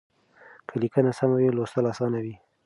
[0.67, 2.35] که ليکنه سمه وي لوستل اسانه وي.